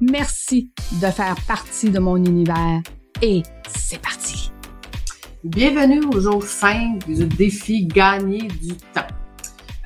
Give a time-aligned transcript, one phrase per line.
[0.00, 2.80] Merci de faire partie de mon univers
[3.22, 4.50] et c'est parti.
[5.44, 9.06] Bienvenue au jour 5 du défi gagner du temps.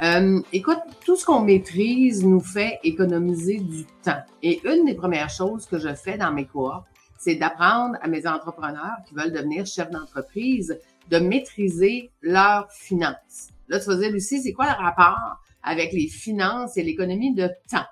[0.01, 4.23] Euh, écoute, tout ce qu'on maîtrise nous fait économiser du temps.
[4.43, 6.85] Et une des premières choses que je fais dans mes cours,
[7.19, 10.79] c'est d'apprendre à mes entrepreneurs qui veulent devenir chefs d'entreprise
[11.11, 13.49] de maîtriser leurs finances.
[13.69, 17.51] Là, tu vas dire, Lucie, c'est quoi le rapport avec les finances et l'économie de
[17.71, 17.85] temps?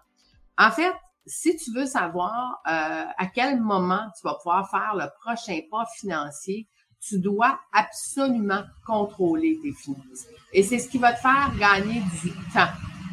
[0.57, 0.93] En fait,
[1.27, 5.85] si tu veux savoir euh, à quel moment tu vas pouvoir faire le prochain pas
[5.99, 6.67] financier,
[7.01, 10.27] tu dois absolument contrôler tes finances.
[10.53, 12.71] Et c'est ce qui va te faire gagner du temps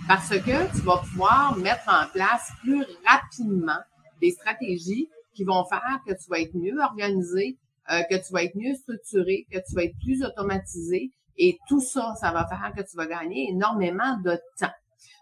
[0.07, 3.79] parce que tu vas pouvoir mettre en place plus rapidement
[4.21, 7.57] des stratégies qui vont faire que tu vas être mieux organisé,
[7.91, 11.11] euh, que tu vas être mieux structuré, que tu vas être plus automatisé.
[11.37, 14.71] Et tout ça, ça va faire que tu vas gagner énormément de temps.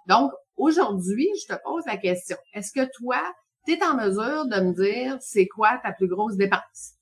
[0.08, 2.38] Donc, aujourd'hui, je te pose la question.
[2.54, 3.22] Est-ce que toi,
[3.66, 6.96] tu es en mesure de me dire c'est quoi ta plus grosse dépense?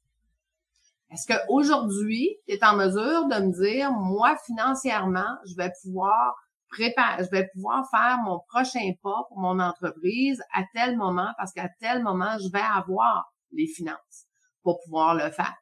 [1.12, 6.36] Est-ce qu'aujourd'hui, tu es en mesure de me dire, moi, financièrement, je vais pouvoir
[6.70, 11.52] préparer, je vais pouvoir faire mon prochain pas pour mon entreprise à tel moment parce
[11.52, 14.28] qu'à tel moment, je vais avoir les finances
[14.62, 15.56] pour pouvoir le faire?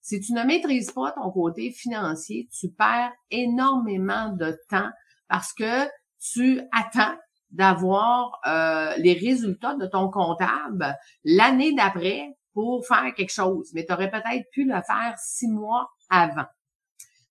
[0.00, 4.90] Si tu ne maîtrises pas ton côté financier, tu perds énormément de temps
[5.28, 5.88] parce que
[6.20, 7.16] tu attends
[7.54, 13.92] d'avoir euh, les résultats de ton comptable l'année d'après pour faire quelque chose, mais tu
[13.92, 16.46] aurais peut-être pu le faire six mois avant.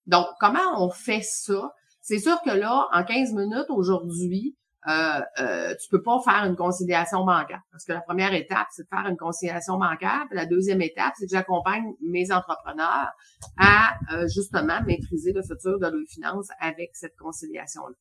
[0.08, 1.74] Donc, comment on fait ça?
[2.02, 4.58] C'est sûr que là, en 15 minutes aujourd'hui,
[4.88, 7.62] euh, euh, tu peux pas faire une conciliation bancaire.
[7.72, 10.26] Parce que la première étape, c'est de faire une conciliation bancaire.
[10.32, 13.12] La deuxième étape, c'est que j'accompagne mes entrepreneurs
[13.58, 17.96] à euh, justement maîtriser le futur de leurs finances avec cette conciliation-là.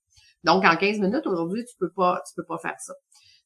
[0.44, 2.94] Donc, en 15 minutes, aujourd'hui, tu peux pas, tu peux pas faire ça.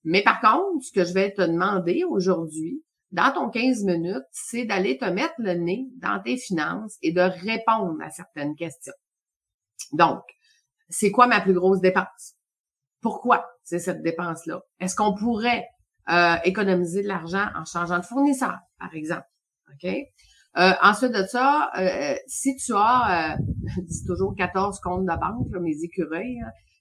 [0.05, 4.65] Mais par contre, ce que je vais te demander aujourd'hui, dans ton 15 minutes, c'est
[4.65, 8.93] d'aller te mettre le nez dans tes finances et de répondre à certaines questions.
[9.93, 10.23] Donc,
[10.89, 12.35] c'est quoi ma plus grosse dépense?
[13.01, 14.63] Pourquoi c'est cette dépense-là?
[14.81, 15.67] Est-ce qu'on pourrait
[16.09, 19.27] euh, économiser de l'argent en changeant de fournisseur, par exemple?
[19.73, 19.91] OK?
[20.59, 23.37] Euh, ensuite de ça, euh, si tu as,
[23.79, 26.41] dis toujours 14 comptes de banque, mes écureuils,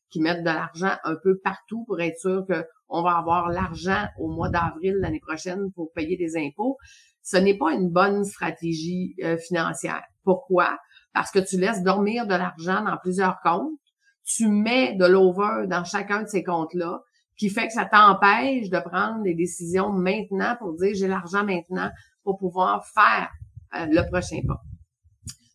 [0.09, 4.27] qui mettent de l'argent un peu partout pour être sûr qu'on va avoir l'argent au
[4.29, 6.77] mois d'avril l'année prochaine pour payer des impôts,
[7.21, 9.15] ce n'est pas une bonne stratégie
[9.47, 10.03] financière.
[10.23, 10.77] Pourquoi?
[11.13, 13.79] Parce que tu laisses dormir de l'argent dans plusieurs comptes
[14.25, 17.01] tu mets de l'over dans chacun de ces comptes-là,
[17.37, 21.89] qui fait que ça t'empêche de prendre des décisions maintenant pour dire j'ai l'argent maintenant
[22.23, 23.29] pour pouvoir faire
[23.75, 24.61] euh, le prochain pas.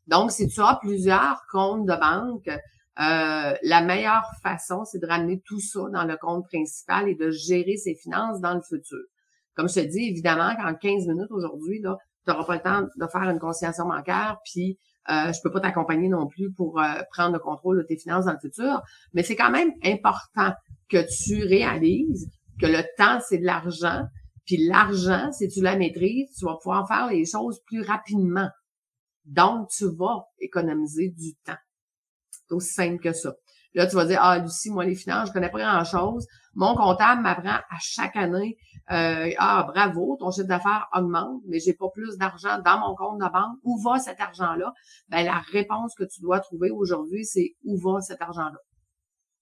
[0.07, 2.51] Donc, si tu as plusieurs comptes de banque,
[3.01, 7.31] euh, la meilleure façon, c'est de ramener tout ça dans le compte principal et de
[7.31, 8.99] gérer ses finances dans le futur.
[9.55, 11.89] Comme je te dis, évidemment qu'en 15 minutes aujourd'hui, tu
[12.31, 14.79] n'auras pas le temps de faire une conciliation bancaire, puis
[15.11, 18.27] euh, je peux pas t'accompagner non plus pour euh, prendre le contrôle de tes finances
[18.27, 18.83] dans le futur,
[19.15, 20.53] mais c'est quand même important
[20.91, 22.31] que tu réalises
[22.61, 24.05] que le temps, c'est de l'argent,
[24.45, 28.49] puis l'argent, si tu la maîtrises, tu vas pouvoir faire les choses plus rapidement.
[29.25, 31.57] Donc, tu vas économiser du temps.
[32.51, 33.33] C'est aussi simple que ça.
[33.75, 36.27] Là, tu vas dire, ah, Lucie, moi, les finances, je connais pas grand-chose.
[36.55, 38.57] Mon comptable m'apprend à chaque année,
[38.91, 43.21] euh, ah, bravo, ton chiffre d'affaires augmente, mais j'ai pas plus d'argent dans mon compte
[43.21, 43.57] de banque.
[43.63, 44.73] Où va cet argent-là?
[45.09, 48.59] Ben, la réponse que tu dois trouver aujourd'hui, c'est où va cet argent-là?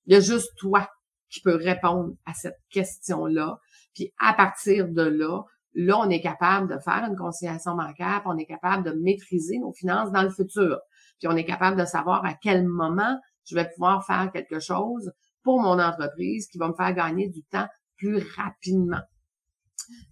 [0.05, 0.87] Il y a juste toi
[1.31, 3.57] qui peux répondre à cette question-là.
[3.95, 8.31] Puis à partir de là, là, on est capable de faire une conciliation bancaire, puis
[8.35, 10.79] on est capable de maîtriser nos finances dans le futur.
[11.19, 15.13] Puis on est capable de savoir à quel moment je vais pouvoir faire quelque chose
[15.43, 17.67] pour mon entreprise qui va me faire gagner du temps
[17.97, 19.01] plus rapidement.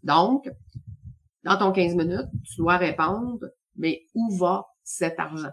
[0.02, 0.48] Donc,
[1.44, 5.52] dans ton 15 minutes, tu dois répondre, mais où va cet argent?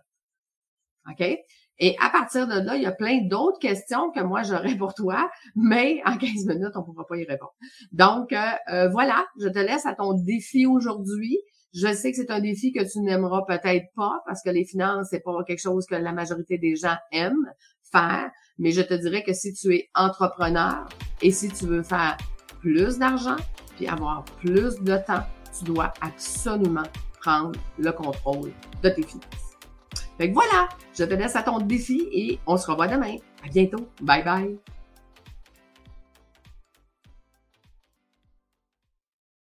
[1.09, 1.37] OK?
[1.79, 4.93] Et à partir de là, il y a plein d'autres questions que moi j'aurais pour
[4.93, 7.53] toi, mais en 15 minutes, on ne pourra pas y répondre.
[7.91, 8.37] Donc, euh,
[8.71, 11.37] euh, voilà, je te laisse à ton défi aujourd'hui.
[11.73, 15.07] Je sais que c'est un défi que tu n'aimeras peut-être pas parce que les finances,
[15.09, 17.51] c'est pas quelque chose que la majorité des gens aiment
[17.91, 18.29] faire,
[18.59, 20.87] mais je te dirais que si tu es entrepreneur
[21.23, 22.17] et si tu veux faire
[22.59, 23.37] plus d'argent
[23.75, 25.23] puis avoir plus de temps,
[25.57, 26.83] tu dois absolument
[27.19, 28.51] prendre le contrôle
[28.83, 29.57] de tes finances.
[30.17, 33.15] Fait que voilà, je te laisse à ton défi et on se revoit demain.
[33.43, 33.87] À bientôt.
[34.01, 34.59] Bye bye.